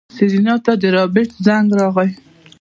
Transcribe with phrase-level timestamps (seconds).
[0.15, 2.09] سېرېنا ته د رابرټ زنګ راغی.